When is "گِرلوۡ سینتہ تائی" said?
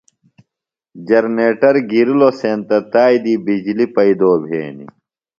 1.91-3.17